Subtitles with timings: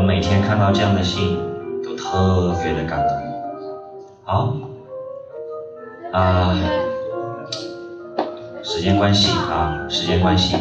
[0.00, 1.36] 们每天看到这样的信，
[1.84, 3.08] 都特别的感动。
[4.24, 4.56] 好，
[6.12, 6.56] 啊，
[8.62, 10.56] 时间关系啊，时间关系，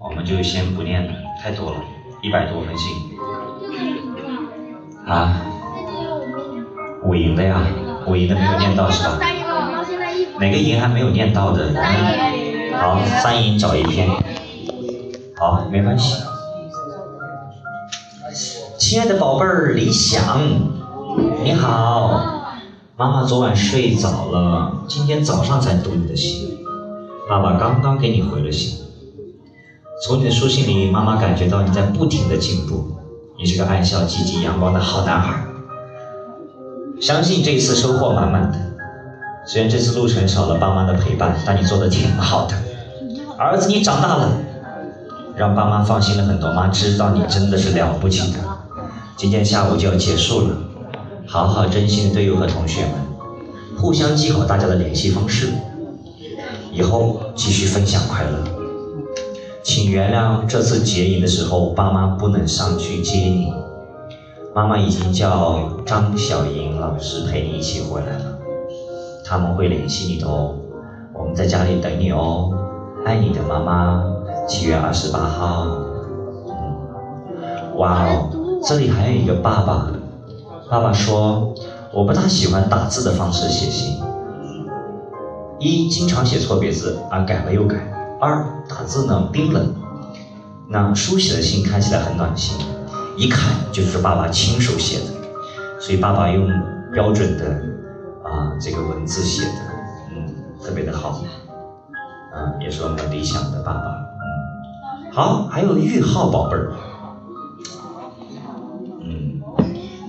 [0.00, 1.76] 我们就先不念了，太多了，
[2.22, 2.92] 一百多封信。
[5.06, 5.40] 啊，
[7.04, 7.62] 五营的呀，
[8.06, 9.18] 五营的没有念到是吧？
[10.40, 11.72] 哪个营还没有念到的？
[12.76, 14.08] 好，三营找一篇。
[15.36, 16.24] 好，没关系。
[18.90, 20.40] 亲爱的宝贝儿李想，
[21.44, 22.42] 你好，
[22.96, 26.58] 妈妈昨晚睡早了，今天早上才读你的信，
[27.28, 28.80] 爸爸刚刚给你回了信。
[30.04, 32.84] 从你的书信里，妈妈感觉到你在不停的进步，
[33.38, 35.44] 你是个爱笑、积极、阳光的好男孩。
[37.00, 38.58] 相信这次收获满满的。
[39.46, 42.56] 虽然这次路程少了爸妈的陪伴，但你做的挺好的。
[43.38, 44.32] 儿子，你长大了，
[45.36, 46.52] 让爸妈放心了很多。
[46.52, 48.38] 妈知道你真的是了不起的。
[49.16, 50.56] 今天下午就要结束了，
[51.26, 52.92] 好好珍惜队友和同学们，
[53.78, 55.48] 互相记好大家的联系方式，
[56.72, 58.44] 以后继续分享快乐。
[59.62, 63.52] 请原谅这次结营的时候，爸妈不能上去接你。
[64.54, 68.38] 妈妈已经叫张小莹老师陪你一起回来了，
[69.24, 70.54] 他们会联系你的哦。
[71.12, 72.50] 我们在家里等你哦，
[73.04, 74.02] 爱你的妈妈。
[74.48, 75.66] 七月二十八号。
[76.48, 78.29] 嗯，哇哦。
[78.70, 79.88] 这里还有一个爸爸，
[80.70, 81.52] 爸爸说
[81.92, 84.00] 我不大喜欢打字的方式写信，
[85.58, 87.78] 一经常写错别字啊，改了又改；
[88.20, 89.74] 二打字呢冰冷，
[90.68, 92.56] 那书写的信看起来很暖心，
[93.16, 96.48] 一看就是爸爸亲手写的，所以爸爸用
[96.92, 97.46] 标准的
[98.22, 99.62] 啊这个文字写的，
[100.14, 100.32] 嗯，
[100.64, 101.20] 特别的好，
[102.32, 103.96] 啊，也是我们理想的爸爸，
[105.10, 106.72] 好，还有玉浩宝贝儿。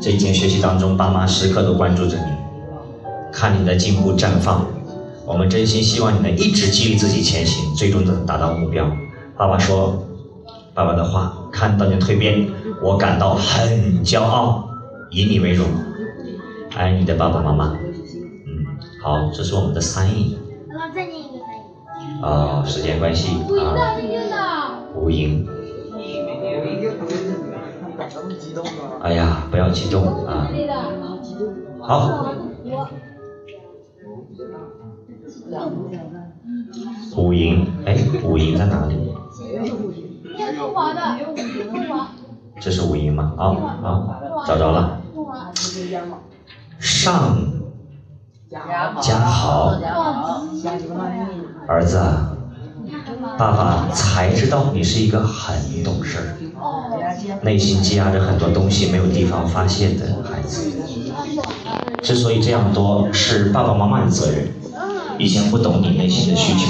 [0.02, 2.24] 这一天学习当中，爸妈时刻都关注着你，
[3.32, 4.66] 看你的进步绽放。
[5.28, 8.92] 我们真心希望你能一直激励自己前行，最终能达到目标。
[9.38, 10.04] 爸爸说，
[10.74, 12.50] 爸爸的话，看到你的蜕变，
[12.82, 14.68] 我感到很骄傲，
[15.12, 15.68] 以你为荣。
[16.76, 17.78] 爱你的爸爸妈妈。
[18.48, 18.66] 嗯，
[19.04, 20.36] 好，这是我们的三赢。
[20.96, 21.48] 再念一个三
[22.18, 22.24] 赢。
[22.24, 23.86] 啊，时间关系啊，
[29.02, 30.48] 哎呀，不要激动啊！
[31.82, 32.26] 好，
[37.18, 39.14] 五营，哎，五营在哪里？
[42.60, 43.34] 这是五营吗？
[43.38, 43.44] 啊
[43.84, 45.02] 啊，找着了。
[46.80, 47.38] 上
[49.02, 49.80] 家豪，
[51.68, 51.98] 儿子。
[53.38, 56.38] 爸爸才知道你是一个很懂事儿，
[57.42, 60.72] 内心积压着很多东西没有地方发泄的孩子。
[62.02, 64.50] 之所以这样多，是爸爸妈妈的责任。
[65.18, 66.66] 以前不懂你内心的需求，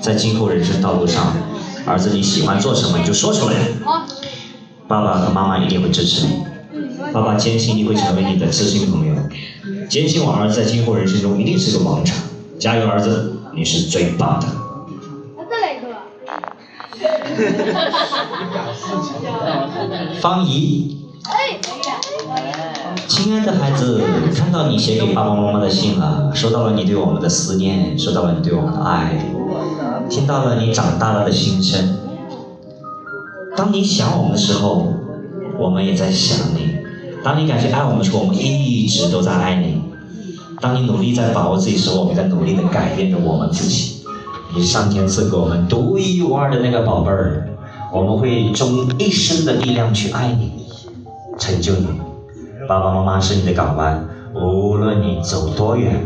[0.00, 1.34] 在今后人生道路上，
[1.84, 3.54] 儿子你喜欢做什么你就说出来，
[4.86, 6.44] 爸爸和妈妈一定会支持你。
[7.12, 9.14] 爸爸坚信你会成为你的知心朋友，
[9.88, 12.12] 坚信我儿子在今后人生中一定是个王者。
[12.58, 14.46] 加油，儿子，你是最棒的。
[20.20, 20.96] 方怡，
[23.06, 24.00] 亲爱的孩子，
[24.34, 29.18] 看到你写给爸爸妈妈的信了，收到了你对我们的思念，收到了你对我们的爱，
[30.08, 31.98] 听到了你长大了的心声。
[33.56, 34.92] 当你想我们的时候，
[35.58, 36.78] 我们也在想你；
[37.22, 39.82] 当你感觉爱我们的时候，我们一直都在爱你；
[40.60, 43.95] 当你努力在把握自己时候，我们在努力的改变着我们自己。
[44.62, 47.48] 上天赐给我们独一无二的那个宝贝儿，
[47.92, 50.66] 我们会用一生的力量去爱你，
[51.38, 51.86] 成就你。
[52.68, 56.04] 爸爸妈妈是你的港湾，无论你走多远，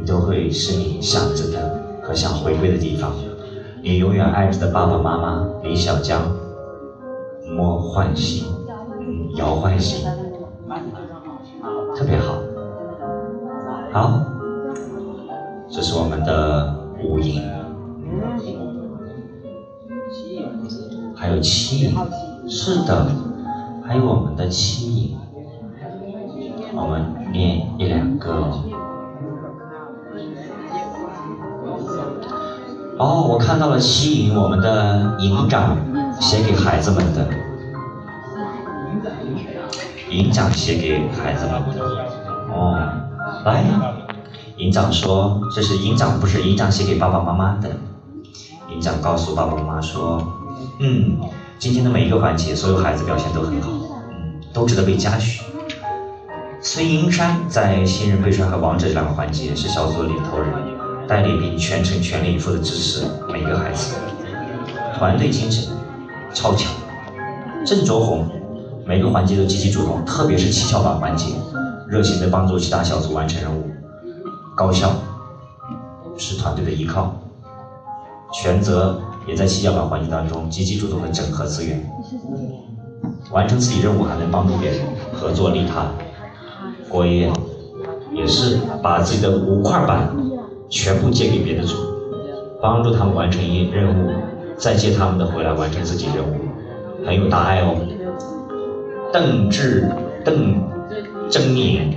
[0.00, 3.12] 你都会是你想着的和想回归的地方。
[3.82, 6.20] 你永远爱着的爸爸妈妈李小江，
[7.56, 8.46] 莫唤醒，
[9.36, 10.08] 姚唤醒，
[11.94, 12.34] 特别好。
[13.92, 14.20] 好，
[15.70, 16.67] 这是我们的。
[21.38, 21.94] 有七，
[22.48, 23.06] 是的，
[23.86, 25.16] 还有我们的七，
[26.74, 28.50] 我们念一两个。
[32.98, 35.76] 哦，我看到了七营，我们的营长
[36.20, 37.24] 写给孩子们的，
[40.10, 41.84] 营长写给孩子们的，
[42.52, 42.76] 哦，
[43.44, 43.64] 来。
[44.56, 47.70] 营长说：“这是营长，不是营长写给爸爸妈妈的。
[48.74, 50.20] 营长告诉爸爸妈妈说
[50.80, 51.18] ：‘嗯，
[51.58, 53.68] 今天的每一个环节，所有孩子表现都很好，
[54.52, 55.42] 都值得被嘉许。
[56.60, 60.52] 孙银山在新人背摔和王者这两个环节是小组的领头人，
[61.08, 63.96] 带领并全程全力以赴的支持每一个孩子，
[64.96, 65.68] 团队精神
[66.32, 66.72] 超强。
[67.66, 68.28] 郑卓宏
[68.86, 71.34] 每个环节都积极主动，特别是七巧板环节，
[71.88, 73.68] 热情地帮助其他小组完成任务，
[74.54, 74.92] 高效，
[76.16, 77.20] 是团队的依靠。
[78.32, 81.78] 全责也在七巧板环境当中积极主动的整合资源，
[83.30, 84.80] 完成自己任务还能帮助别人，
[85.12, 85.92] 合作利他。
[86.88, 87.30] 郭烨
[88.14, 90.16] 也是把自己的五块板
[90.70, 91.76] 全部借给别的组，
[92.62, 94.10] 帮助他们完成一任务，
[94.56, 96.34] 再借他们的回来完成自己任务，
[97.06, 97.76] 很有大爱哦。
[99.12, 99.90] 邓志
[100.24, 100.62] 邓
[101.28, 101.92] 真年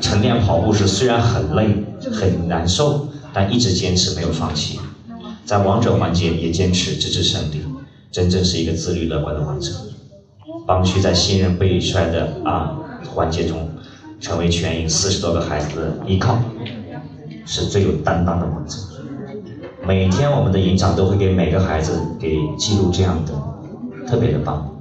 [0.00, 1.82] 晨练跑步时虽然很累
[2.12, 4.78] 很难受，但一直坚持没有放弃。
[5.44, 7.62] 在王者环节也坚持直至胜利，
[8.10, 9.72] 真正是一个自律乐观的王者。
[10.66, 12.76] 帮区在新人背摔的啊
[13.14, 13.68] 环节中，
[14.20, 16.38] 成为全营四十多个孩子的依靠，
[17.44, 18.78] 是最有担当的王者。
[19.86, 23.32] 每天我们的营长都会给每个孩子给记录这样的，
[24.08, 24.74] 特别的棒。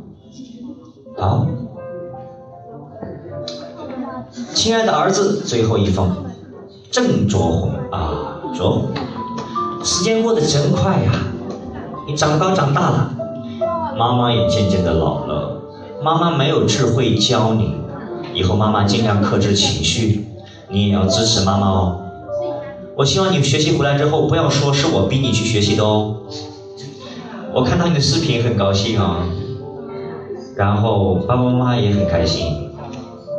[1.17, 1.45] 好，
[4.53, 6.15] 亲爱的儿子，最后一封，
[6.89, 8.91] 郑卓宏啊，卓宏。
[9.83, 11.11] 时间过得真快呀，
[12.07, 13.11] 你长高长大了，
[13.97, 15.61] 妈妈也渐渐的老了，
[16.01, 17.75] 妈妈没有智慧教你，
[18.33, 20.25] 以后妈妈尽量克制情绪，
[20.69, 21.99] 你也要支持妈妈哦。
[22.95, 26.15] 我希望你学习回来之后不要说是我逼你去学习的哦。
[27.53, 29.25] 我看到你的视频很高兴啊，
[30.55, 32.71] 然后爸爸妈妈也很开心，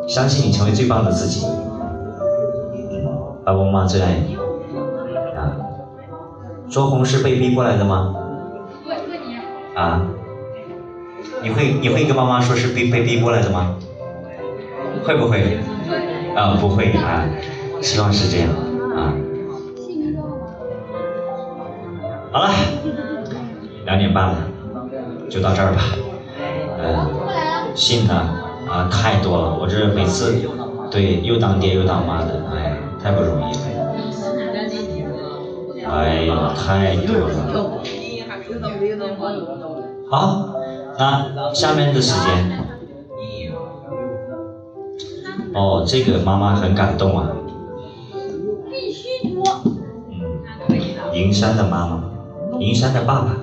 [0.07, 1.47] 相信你成为最棒的自己，
[3.47, 4.37] 爸爸妈妈最爱你。
[6.75, 8.13] 卓宏是被逼过来的吗？
[9.77, 10.03] 啊？
[11.41, 13.77] 你会你会跟妈妈说是被被逼过来的吗？
[15.05, 15.57] 会不会？
[16.35, 17.25] 啊，不会啊，
[17.81, 18.49] 希望是这样
[18.97, 19.15] 啊。
[22.33, 22.51] 好了，
[23.85, 24.37] 两点半了，
[25.31, 25.81] 就到这儿吧。
[26.83, 27.09] 嗯，
[27.77, 28.15] 信呢
[28.69, 30.43] 啊太多了，我这每次
[30.91, 32.77] 对又当爹又当妈的，哎，
[36.55, 37.35] 太多了。
[40.11, 40.55] 好，
[40.99, 42.59] 那下面的时间，
[45.53, 47.33] 哦，这个妈妈很感动啊。
[48.71, 49.43] 必须多。
[50.09, 52.05] 嗯，银山的妈妈，
[52.61, 53.37] 银山的爸爸，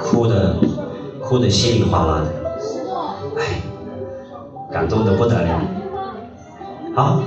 [0.00, 0.56] 哭的，
[1.20, 2.32] 哭的稀里哗啦的，
[3.38, 3.62] 哎，
[4.72, 5.60] 感动的不得了。
[6.94, 7.22] 好，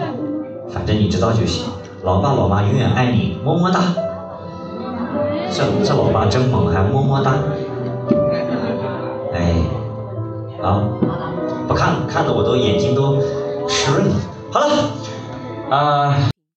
[0.69, 1.71] 反正你知道就行。
[2.03, 3.79] 老爸老妈永远爱你，么么哒。
[5.49, 7.33] 这这老爸真猛，还么么哒。
[9.33, 9.55] 哎，
[10.61, 10.83] 啊，
[11.65, 13.21] 不看了，看的我都眼睛都
[13.69, 14.15] 湿润了。
[14.51, 14.67] 好了，
[15.69, 16.32] 啊。